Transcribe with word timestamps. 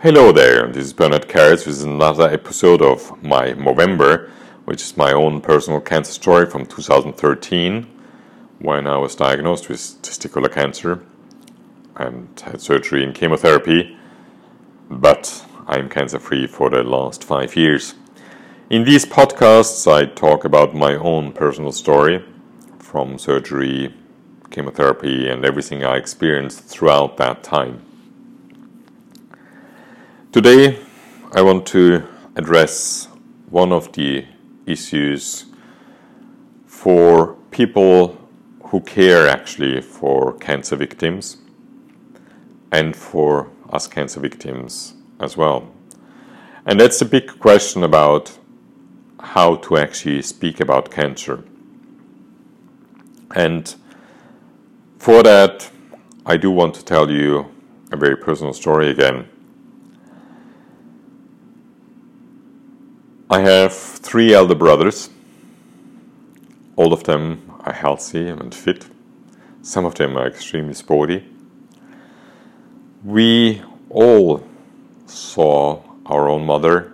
Hello 0.00 0.30
there, 0.30 0.66
this 0.66 0.84
is 0.84 0.92
Bernhard 0.92 1.26
Karras 1.26 1.66
with 1.66 1.82
another 1.82 2.28
episode 2.28 2.82
of 2.82 3.22
my 3.22 3.54
Movember, 3.54 4.28
which 4.66 4.82
is 4.82 4.94
my 4.94 5.10
own 5.10 5.40
personal 5.40 5.80
cancer 5.80 6.12
story 6.12 6.44
from 6.44 6.66
2013 6.66 7.86
when 8.58 8.86
I 8.86 8.98
was 8.98 9.14
diagnosed 9.14 9.70
with 9.70 9.80
testicular 10.02 10.52
cancer 10.52 11.02
and 11.96 12.28
had 12.44 12.60
surgery 12.60 13.04
and 13.04 13.14
chemotherapy, 13.14 13.96
but 14.90 15.46
I'm 15.66 15.88
cancer 15.88 16.18
free 16.18 16.46
for 16.46 16.68
the 16.68 16.82
last 16.82 17.24
five 17.24 17.56
years. 17.56 17.94
In 18.68 18.84
these 18.84 19.06
podcasts, 19.06 19.90
I 19.90 20.04
talk 20.04 20.44
about 20.44 20.74
my 20.74 20.96
own 20.96 21.32
personal 21.32 21.72
story 21.72 22.22
from 22.78 23.18
surgery, 23.18 23.94
chemotherapy, 24.50 25.26
and 25.26 25.42
everything 25.42 25.84
I 25.84 25.96
experienced 25.96 26.64
throughout 26.64 27.16
that 27.16 27.42
time. 27.42 27.80
Today, 30.36 30.78
I 31.32 31.40
want 31.40 31.64
to 31.68 32.06
address 32.34 33.08
one 33.48 33.72
of 33.72 33.90
the 33.92 34.26
issues 34.66 35.46
for 36.66 37.36
people 37.50 38.18
who 38.64 38.82
care 38.82 39.28
actually 39.28 39.80
for 39.80 40.34
cancer 40.34 40.76
victims 40.76 41.38
and 42.70 42.94
for 42.94 43.50
us 43.70 43.86
cancer 43.86 44.20
victims 44.20 44.92
as 45.20 45.38
well. 45.38 45.72
And 46.66 46.78
that's 46.78 46.98
the 46.98 47.06
big 47.06 47.40
question 47.40 47.82
about 47.82 48.38
how 49.18 49.54
to 49.54 49.78
actually 49.78 50.20
speak 50.20 50.60
about 50.60 50.90
cancer. 50.90 51.44
And 53.34 53.74
for 54.98 55.22
that, 55.22 55.70
I 56.26 56.36
do 56.36 56.50
want 56.50 56.74
to 56.74 56.84
tell 56.84 57.10
you 57.10 57.46
a 57.90 57.96
very 57.96 58.18
personal 58.18 58.52
story 58.52 58.90
again. 58.90 59.30
I 63.28 63.40
have 63.40 63.72
three 63.72 64.32
elder 64.32 64.54
brothers. 64.54 65.10
All 66.76 66.92
of 66.92 67.02
them 67.02 67.52
are 67.64 67.72
healthy 67.72 68.28
and 68.28 68.54
fit. 68.54 68.86
Some 69.62 69.84
of 69.84 69.96
them 69.96 70.16
are 70.16 70.28
extremely 70.28 70.74
sporty. 70.74 71.26
We 73.02 73.62
all 73.90 74.46
saw 75.06 75.82
our 76.06 76.28
own 76.28 76.46
mother 76.46 76.92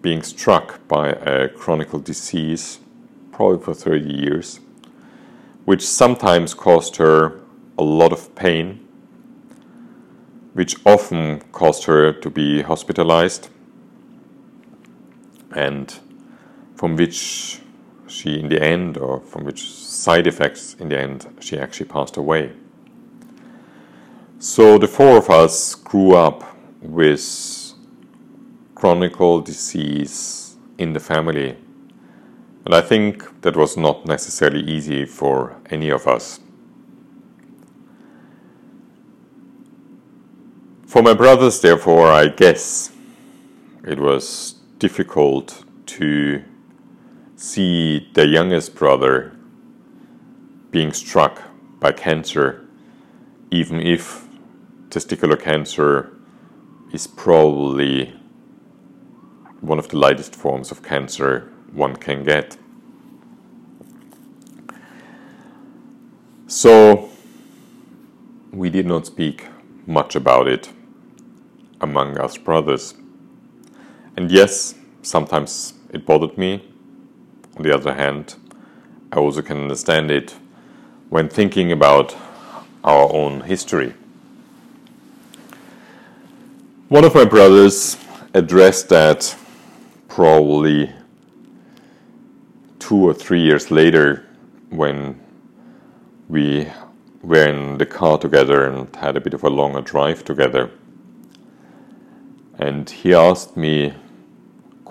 being 0.00 0.22
struck 0.22 0.86
by 0.86 1.08
a 1.08 1.48
chronic 1.48 1.90
disease, 2.04 2.78
probably 3.32 3.64
for 3.64 3.74
30 3.74 4.08
years, 4.08 4.60
which 5.64 5.84
sometimes 5.84 6.54
caused 6.54 6.96
her 6.98 7.40
a 7.76 7.82
lot 7.82 8.12
of 8.12 8.32
pain, 8.36 8.86
which 10.52 10.76
often 10.86 11.40
caused 11.50 11.82
her 11.86 12.12
to 12.12 12.30
be 12.30 12.62
hospitalized 12.62 13.48
and 15.56 15.98
from 16.76 16.94
which 16.94 17.60
she, 18.06 18.38
in 18.38 18.48
the 18.48 18.62
end, 18.62 18.98
or 18.98 19.20
from 19.20 19.44
which 19.44 19.68
side 19.68 20.26
effects 20.26 20.74
in 20.74 20.88
the 20.90 20.98
end, 20.98 21.26
she 21.40 21.58
actually 21.58 21.86
passed 21.86 22.16
away. 22.16 22.52
So 24.38 24.78
the 24.78 24.86
four 24.86 25.16
of 25.16 25.30
us 25.30 25.74
grew 25.74 26.14
up 26.14 26.44
with 26.82 27.72
chronic 28.74 29.16
disease 29.44 30.56
in 30.76 30.92
the 30.92 31.00
family. 31.00 31.56
And 32.66 32.74
I 32.74 32.82
think 32.82 33.40
that 33.40 33.56
was 33.56 33.76
not 33.76 34.04
necessarily 34.04 34.60
easy 34.60 35.06
for 35.06 35.56
any 35.70 35.88
of 35.90 36.06
us. 36.06 36.40
For 40.86 41.02
my 41.02 41.14
brothers, 41.14 41.60
therefore, 41.60 42.10
I 42.10 42.28
guess 42.28 42.92
it 43.84 43.98
was 43.98 44.55
difficult 44.78 45.64
to 45.86 46.42
see 47.36 48.10
the 48.14 48.26
youngest 48.26 48.74
brother 48.74 49.36
being 50.70 50.92
struck 50.92 51.42
by 51.80 51.92
cancer, 51.92 52.66
even 53.50 53.80
if 53.80 54.26
testicular 54.88 55.40
cancer 55.40 56.12
is 56.92 57.06
probably 57.06 58.14
one 59.60 59.78
of 59.78 59.88
the 59.88 59.96
lightest 59.96 60.34
forms 60.34 60.70
of 60.70 60.82
cancer 60.82 61.52
one 61.72 61.96
can 61.96 62.24
get. 62.24 62.56
So, 66.46 67.10
we 68.52 68.70
did 68.70 68.86
not 68.86 69.06
speak 69.06 69.46
much 69.86 70.14
about 70.14 70.48
it 70.48 70.70
among 71.80 72.18
us 72.18 72.38
brothers. 72.38 72.94
And 74.16 74.30
yes, 74.30 74.74
sometimes 75.02 75.74
it 75.92 76.06
bothered 76.06 76.38
me. 76.38 76.64
On 77.56 77.62
the 77.62 77.74
other 77.74 77.94
hand, 77.94 78.34
I 79.12 79.16
also 79.16 79.42
can 79.42 79.58
understand 79.58 80.10
it 80.10 80.34
when 81.10 81.28
thinking 81.28 81.70
about 81.70 82.16
our 82.82 83.12
own 83.12 83.42
history. 83.42 83.94
One 86.88 87.04
of 87.04 87.14
my 87.14 87.24
brothers 87.24 87.96
addressed 88.32 88.88
that 88.88 89.36
probably 90.08 90.92
two 92.78 92.96
or 92.96 93.12
three 93.12 93.40
years 93.40 93.70
later 93.70 94.24
when 94.70 95.20
we 96.28 96.68
were 97.22 97.46
in 97.46 97.78
the 97.78 97.86
car 97.86 98.18
together 98.18 98.66
and 98.66 98.94
had 98.96 99.16
a 99.16 99.20
bit 99.20 99.34
of 99.34 99.42
a 99.42 99.50
longer 99.50 99.80
drive 99.80 100.24
together. 100.24 100.70
And 102.58 102.88
he 102.88 103.12
asked 103.12 103.56
me 103.56 103.94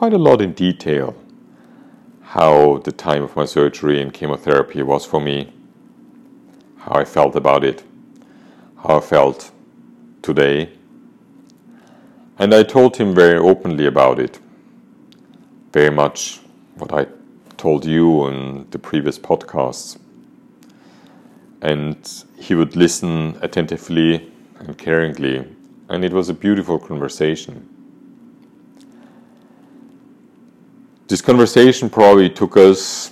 quite 0.00 0.14
a 0.14 0.18
lot 0.30 0.40
in 0.40 0.54
detail 0.54 1.14
how 2.22 2.78
the 2.84 2.90
time 2.90 3.22
of 3.22 3.36
my 3.36 3.44
surgery 3.44 4.00
and 4.00 4.14
chemotherapy 4.14 4.82
was 4.82 5.04
for 5.04 5.20
me, 5.20 5.52
how 6.78 6.92
I 6.92 7.04
felt 7.04 7.36
about 7.36 7.64
it, 7.64 7.84
how 8.82 8.96
I 8.96 9.00
felt 9.00 9.52
today. 10.22 10.70
And 12.38 12.54
I 12.54 12.62
told 12.62 12.96
him 12.96 13.14
very 13.14 13.38
openly 13.38 13.84
about 13.84 14.18
it, 14.18 14.40
very 15.74 15.90
much 15.90 16.40
what 16.78 16.94
I 16.94 17.06
told 17.58 17.84
you 17.84 18.26
in 18.28 18.70
the 18.70 18.78
previous 18.78 19.18
podcasts. 19.18 19.98
And 21.60 21.98
he 22.38 22.54
would 22.54 22.74
listen 22.74 23.38
attentively 23.42 24.32
and 24.60 24.78
caringly, 24.78 25.46
and 25.90 26.06
it 26.06 26.14
was 26.14 26.30
a 26.30 26.34
beautiful 26.34 26.78
conversation. 26.78 27.79
This 31.10 31.22
conversation 31.22 31.90
probably 31.90 32.30
took 32.30 32.56
us 32.56 33.10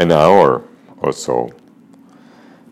an 0.00 0.10
hour 0.10 0.64
or 0.96 1.12
so 1.12 1.52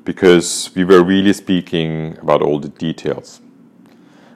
because 0.02 0.72
we 0.74 0.82
were 0.82 1.04
really 1.04 1.32
speaking 1.32 2.18
about 2.18 2.42
all 2.42 2.58
the 2.58 2.68
details. 2.68 3.40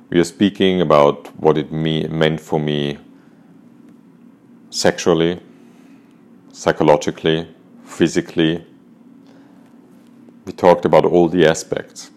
We 0.08 0.20
are 0.20 0.24
speaking 0.36 0.80
about 0.80 1.36
what 1.36 1.58
it 1.58 1.72
me- 1.72 2.06
meant 2.06 2.40
for 2.40 2.60
me 2.60 2.98
sexually, 4.70 5.40
psychologically, 6.52 7.52
physically. 7.82 8.64
We 10.44 10.52
talked 10.52 10.84
about 10.84 11.04
all 11.04 11.28
the 11.28 11.44
aspects. 11.44 12.12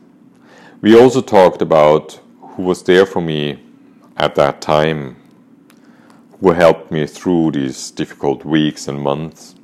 We 0.82 0.96
also 0.96 1.22
talked 1.22 1.64
about 1.64 2.20
who 2.42 2.62
was 2.62 2.84
there 2.84 3.08
for 3.08 3.22
me 3.22 3.60
at 4.18 4.36
that 4.36 4.62
time 4.62 5.23
who 6.44 6.52
helped 6.52 6.92
me 6.92 7.08
through 7.08 7.52
these 7.52 7.90
difficult 7.92 8.44
weeks 8.44 8.90
and 8.90 9.00
months, 9.00 9.56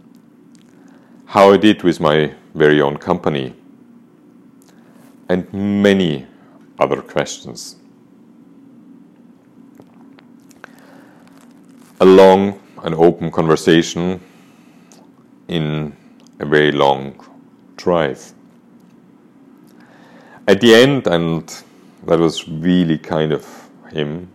how 1.26 1.52
I 1.52 1.58
did 1.58 1.84
with 1.84 2.00
my 2.00 2.34
very 2.56 2.80
own 2.80 2.96
company, 2.96 3.54
and 5.28 5.54
many 5.54 6.26
other 6.80 7.02
questions. 7.02 7.76
A 12.00 12.06
long 12.06 12.62
and 12.82 12.96
open 12.96 13.30
conversation 13.30 14.22
in 15.50 15.94
a 16.40 16.46
very 16.46 16.72
long 16.72 17.14
drive. 17.75 18.34
At 20.48 20.62
the 20.62 20.75
end, 20.75 21.08
and 21.08 21.44
that 22.06 22.20
was 22.20 22.48
really 22.48 22.98
kind 22.98 23.34
of 23.34 23.70
him, 23.92 24.30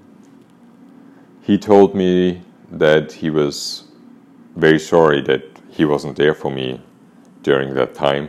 he 1.45 1.59
told 1.59 1.95
me 1.95 2.41
that 2.71 3.13
he 3.13 3.29
was 3.29 3.85
very 4.57 4.79
sorry 4.79 5.21
that 5.21 5.45
he 5.69 5.85
wasn't 5.85 6.17
there 6.17 6.35
for 6.35 6.51
me 6.51 6.81
during 7.43 7.75
that 7.75 7.95
time, 7.95 8.29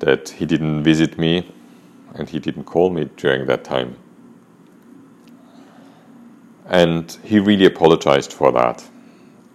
that 0.00 0.28
he 0.28 0.44
didn't 0.44 0.84
visit 0.84 1.18
me 1.18 1.50
and 2.14 2.28
he 2.28 2.38
didn't 2.38 2.64
call 2.64 2.90
me 2.90 3.08
during 3.16 3.46
that 3.46 3.64
time. 3.64 3.96
And 6.66 7.10
he 7.24 7.38
really 7.38 7.64
apologized 7.64 8.34
for 8.34 8.52
that. 8.52 8.86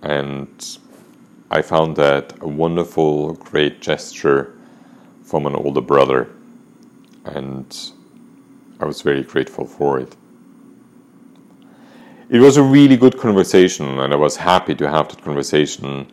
And 0.02 0.80
I 1.52 1.62
found 1.62 1.98
that 1.98 2.34
a 2.42 2.48
wonderful, 2.48 3.34
great 3.34 3.80
gesture 3.80 4.58
from 5.22 5.46
an 5.46 5.56
older 5.56 5.82
brother. 5.82 6.30
And 7.26 7.92
I 8.80 8.86
was 8.86 9.04
very 9.04 9.22
grateful 9.22 9.68
for 9.68 10.00
it. 10.00 10.16
It 12.32 12.40
was 12.40 12.56
a 12.56 12.64
really 12.64 12.96
good 12.96 13.18
conversation, 13.18 14.00
and 14.00 14.14
I 14.14 14.16
was 14.16 14.38
happy 14.38 14.74
to 14.76 14.90
have 14.90 15.10
that 15.10 15.22
conversation 15.22 16.08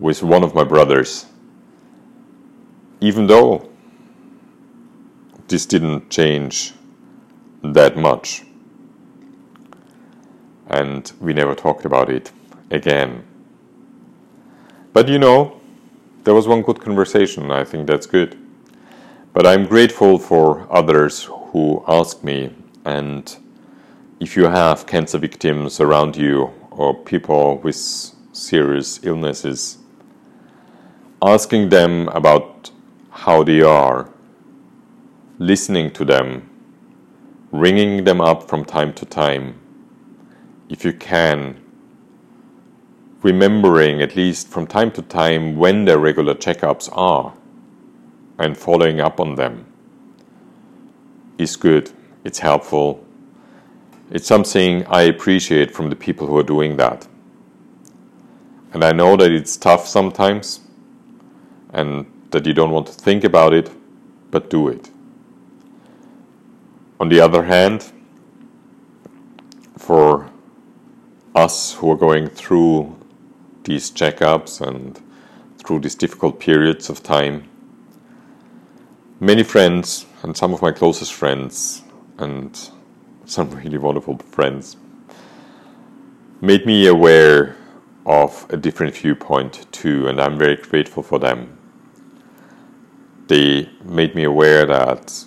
with 0.00 0.20
one 0.20 0.42
of 0.42 0.52
my 0.52 0.64
brothers. 0.64 1.26
Even 3.00 3.28
though 3.28 3.70
this 5.46 5.66
didn't 5.66 6.10
change 6.10 6.72
that 7.62 7.96
much. 7.96 8.42
And 10.66 11.12
we 11.20 11.32
never 11.34 11.54
talked 11.54 11.84
about 11.84 12.10
it 12.10 12.32
again. 12.72 13.22
But 14.92 15.06
you 15.06 15.20
know, 15.20 15.60
there 16.24 16.34
was 16.34 16.48
one 16.48 16.62
good 16.62 16.80
conversation. 16.80 17.52
I 17.52 17.62
think 17.62 17.86
that's 17.86 18.06
good. 18.06 18.36
But 19.32 19.46
I'm 19.46 19.66
grateful 19.66 20.18
for 20.18 20.66
others 20.68 21.22
who 21.52 21.84
ask 21.86 22.24
me, 22.24 22.52
and 22.84 23.36
if 24.20 24.36
you 24.36 24.44
have 24.44 24.86
cancer 24.86 25.16
victims 25.16 25.80
around 25.80 26.14
you 26.14 26.52
or 26.70 26.94
people 26.94 27.56
with 27.60 27.74
serious 28.32 29.00
illnesses, 29.02 29.78
asking 31.22 31.70
them 31.70 32.06
about 32.08 32.70
how 33.10 33.42
they 33.42 33.62
are, 33.62 34.10
listening 35.38 35.90
to 35.90 36.04
them, 36.04 36.50
ringing 37.50 38.04
them 38.04 38.20
up 38.20 38.46
from 38.46 38.62
time 38.62 38.92
to 38.92 39.06
time, 39.06 39.58
if 40.68 40.84
you 40.84 40.92
can, 40.92 41.58
remembering 43.22 44.02
at 44.02 44.16
least 44.16 44.48
from 44.48 44.66
time 44.66 44.90
to 44.90 45.00
time 45.00 45.56
when 45.56 45.86
their 45.86 45.98
regular 45.98 46.34
checkups 46.34 46.90
are 46.92 47.32
and 48.38 48.56
following 48.56 49.00
up 49.00 49.18
on 49.18 49.34
them 49.36 49.64
is 51.38 51.56
good, 51.56 51.90
it's 52.22 52.38
helpful, 52.38 53.02
it's 54.10 54.26
something 54.26 54.84
I 54.86 55.02
appreciate 55.02 55.70
from 55.70 55.88
the 55.88 55.96
people 55.96 56.26
who 56.26 56.36
are 56.36 56.42
doing 56.42 56.76
that. 56.76 57.06
And 58.72 58.84
I 58.84 58.92
know 58.92 59.16
that 59.16 59.30
it's 59.30 59.56
tough 59.56 59.86
sometimes 59.86 60.60
and 61.72 62.06
that 62.30 62.46
you 62.46 62.52
don't 62.52 62.70
want 62.70 62.88
to 62.88 62.92
think 62.92 63.24
about 63.24 63.52
it, 63.52 63.70
but 64.30 64.50
do 64.50 64.68
it. 64.68 64.90
On 66.98 67.08
the 67.08 67.20
other 67.20 67.44
hand, 67.44 67.92
for 69.78 70.30
us 71.34 71.74
who 71.74 71.90
are 71.90 71.96
going 71.96 72.28
through 72.28 72.96
these 73.64 73.90
checkups 73.90 74.60
and 74.60 75.00
through 75.58 75.80
these 75.80 75.94
difficult 75.94 76.40
periods 76.40 76.90
of 76.90 77.02
time, 77.02 77.48
many 79.20 79.42
friends 79.42 80.06
and 80.22 80.36
some 80.36 80.52
of 80.52 80.60
my 80.62 80.72
closest 80.72 81.12
friends 81.12 81.82
and 82.18 82.70
some 83.30 83.48
really 83.50 83.78
wonderful 83.78 84.18
friends 84.32 84.76
made 86.40 86.66
me 86.66 86.88
aware 86.88 87.56
of 88.04 88.44
a 88.50 88.56
different 88.56 88.92
viewpoint 88.92 89.70
too, 89.70 90.08
and 90.08 90.20
I'm 90.20 90.36
very 90.36 90.56
grateful 90.56 91.04
for 91.04 91.20
them. 91.20 91.56
They 93.28 93.68
made 93.84 94.16
me 94.16 94.24
aware 94.24 94.66
that 94.66 95.24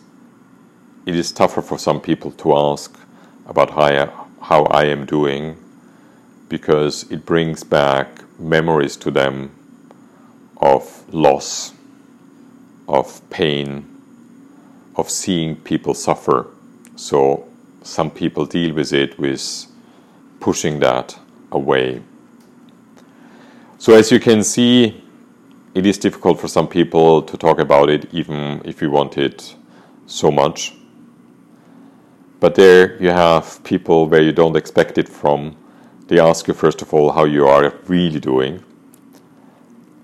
it 1.05 1.15
is 1.15 1.31
tougher 1.31 1.61
for 1.61 1.77
some 1.77 2.01
people 2.01 2.31
to 2.31 2.53
ask 2.57 2.99
about 3.45 3.69
how 3.69 3.83
I, 3.83 4.09
how 4.41 4.63
I 4.65 4.83
am 4.85 5.05
doing 5.05 5.57
because 6.49 7.09
it 7.09 7.25
brings 7.25 7.63
back 7.63 8.23
memories 8.37 8.97
to 8.97 9.11
them 9.11 9.55
of 10.57 11.05
loss, 11.13 11.71
of 12.89 13.21
pain, 13.29 13.87
of 14.97 15.09
seeing 15.09 15.55
people 15.55 15.93
suffer. 15.93 16.47
So 16.97 17.47
some 17.83 18.09
people 18.09 18.45
deal 18.45 18.73
with 18.73 18.93
it 18.93 19.19
with 19.19 19.67
pushing 20.39 20.79
that 20.79 21.19
away. 21.51 22.01
So 23.77 23.93
as 23.93 24.11
you 24.11 24.19
can 24.19 24.43
see, 24.43 25.03
it 25.73 25.85
is 25.85 25.97
difficult 25.97 26.39
for 26.39 26.47
some 26.47 26.67
people 26.67 27.21
to 27.21 27.37
talk 27.37 27.59
about 27.59 27.89
it, 27.89 28.13
even 28.13 28.61
if 28.63 28.81
you 28.81 28.89
want 28.89 29.17
it 29.17 29.55
so 30.05 30.31
much. 30.31 30.73
But 32.39 32.55
there 32.55 33.01
you 33.01 33.09
have 33.09 33.63
people 33.63 34.07
where 34.07 34.21
you 34.21 34.31
don't 34.31 34.55
expect 34.55 34.97
it 34.97 35.09
from. 35.09 35.55
They 36.07 36.19
ask 36.19 36.47
you, 36.47 36.53
first 36.53 36.81
of 36.81 36.93
all, 36.93 37.11
how 37.11 37.25
you 37.25 37.47
are 37.47 37.73
really 37.87 38.19
doing. 38.19 38.63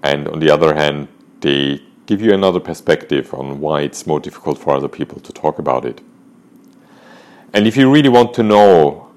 And 0.04 0.28
on 0.28 0.40
the 0.40 0.50
other 0.50 0.74
hand, 0.74 1.08
they 1.42 1.81
give 2.06 2.22
you 2.22 2.34
another 2.34 2.60
perspective 2.60 3.34
on 3.34 3.60
why 3.60 3.81
it's 3.81 4.08
more 4.08 4.20
difficult 4.20 4.58
for 4.58 4.76
other 4.76 4.88
people 4.88 5.20
to 5.20 5.31
talk 5.34 5.60
about 5.60 5.86
it. 5.86 6.02
And 7.51 7.66
if 7.66 7.75
you 7.75 7.92
really 7.92 8.10
want 8.10 8.34
to 8.36 8.44
know 8.44 9.10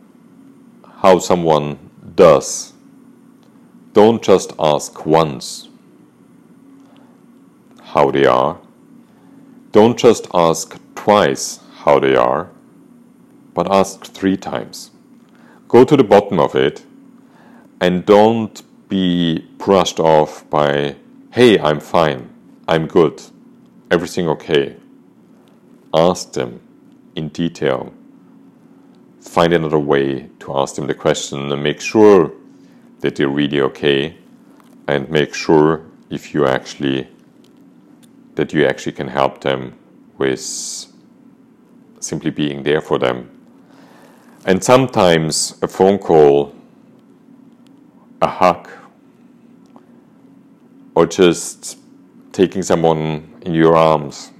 how 1.00 1.18
someone 1.18 1.90
does, 2.14 2.72
don't 3.92 4.22
just 4.22 4.54
ask 4.58 5.04
once 5.04 5.68
how 7.82 8.10
they 8.10 8.24
are. 8.24 8.58
Don't 9.70 9.98
just 9.98 10.28
ask 10.32 10.80
twice 10.94 11.60
how 11.80 11.98
they 11.98 12.16
are, 12.16 12.48
but 13.52 13.70
ask 13.70 14.04
three 14.04 14.38
times. 14.38 14.90
Go 15.68 15.84
to 15.84 15.94
the 15.94 16.04
bottom 16.04 16.40
of 16.40 16.54
it 16.54 16.86
and 17.82 18.06
don't 18.06 18.62
be 18.88 19.40
brushed 19.58 20.00
off 20.00 20.48
by, 20.48 20.96
hey, 21.32 21.58
I'm 21.58 21.80
fine, 21.80 22.30
I'm 22.66 22.86
good, 22.86 23.20
everything 23.90 24.26
okay. 24.28 24.76
Ask 25.92 26.32
them 26.32 26.60
in 27.14 27.28
detail 27.28 27.92
find 29.22 29.52
another 29.52 29.78
way 29.78 30.28
to 30.40 30.56
ask 30.58 30.74
them 30.74 30.86
the 30.86 30.94
question 30.94 31.50
and 31.50 31.62
make 31.62 31.80
sure 31.80 32.32
that 33.00 33.16
they're 33.16 33.28
really 33.28 33.60
okay 33.60 34.16
and 34.88 35.08
make 35.08 35.32
sure 35.32 35.86
if 36.10 36.34
you 36.34 36.44
actually 36.46 37.08
that 38.34 38.52
you 38.52 38.66
actually 38.66 38.92
can 38.92 39.08
help 39.08 39.42
them 39.42 39.74
with 40.18 40.40
simply 42.00 42.30
being 42.30 42.62
there 42.62 42.80
for 42.80 42.98
them. 42.98 43.28
And 44.44 44.64
sometimes 44.64 45.58
a 45.62 45.68
phone 45.68 45.98
call 45.98 46.54
a 48.20 48.26
hug 48.26 48.68
or 50.94 51.06
just 51.06 51.78
taking 52.32 52.62
someone 52.62 53.40
in 53.42 53.54
your 53.54 53.76
arms 53.76 54.32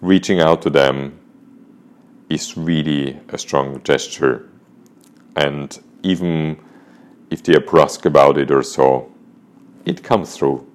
reaching 0.00 0.40
out 0.40 0.62
to 0.62 0.70
them 0.70 1.18
is 2.28 2.56
really 2.56 3.18
a 3.28 3.38
strong 3.38 3.82
gesture. 3.82 4.48
And 5.36 5.78
even 6.02 6.58
if 7.30 7.42
they 7.42 7.54
are 7.54 7.60
brusque 7.60 8.06
about 8.06 8.38
it 8.38 8.50
or 8.50 8.62
so, 8.62 9.10
it 9.84 10.02
comes 10.02 10.36
through. 10.36 10.66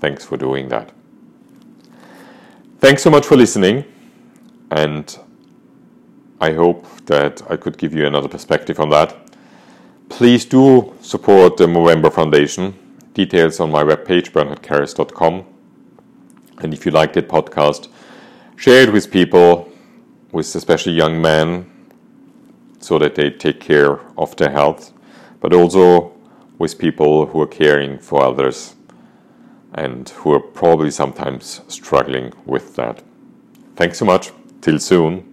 Thanks 0.00 0.24
for 0.24 0.36
doing 0.36 0.68
that. 0.68 0.92
Thanks 2.78 3.02
so 3.02 3.10
much 3.10 3.24
for 3.26 3.36
listening, 3.36 3.84
and 4.72 5.16
I 6.40 6.52
hope 6.52 6.84
that 7.06 7.40
I 7.48 7.56
could 7.56 7.78
give 7.78 7.94
you 7.94 8.06
another 8.06 8.28
perspective 8.28 8.80
on 8.80 8.90
that. 8.90 9.16
Please 10.08 10.44
do 10.44 10.92
support 11.00 11.56
the 11.56 11.66
Movember 11.66 12.12
Foundation. 12.12 12.74
Details 13.14 13.60
on 13.60 13.70
my 13.70 13.84
webpage, 13.84 14.32
bernhardkarras.com. 14.32 15.44
And 16.58 16.74
if 16.74 16.84
you 16.84 16.90
liked 16.92 17.14
that 17.14 17.28
podcast, 17.28 17.88
share 18.56 18.82
it 18.82 18.92
with 18.92 19.10
people 19.10 19.71
with 20.32 20.54
especially 20.54 20.94
young 20.94 21.22
men 21.22 21.70
so 22.80 22.98
that 22.98 23.14
they 23.14 23.30
take 23.30 23.60
care 23.60 24.00
of 24.18 24.34
their 24.36 24.50
health, 24.50 24.92
but 25.40 25.54
also 25.54 26.12
with 26.58 26.78
people 26.78 27.26
who 27.26 27.40
are 27.40 27.46
caring 27.46 27.98
for 27.98 28.22
others 28.22 28.74
and 29.74 30.08
who 30.08 30.32
are 30.32 30.40
probably 30.40 30.90
sometimes 30.90 31.60
struggling 31.68 32.32
with 32.44 32.74
that. 32.76 33.02
Thanks 33.76 33.98
so 33.98 34.04
much. 34.04 34.32
Till 34.60 34.78
soon. 34.78 35.31